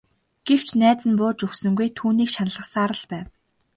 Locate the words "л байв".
2.99-3.27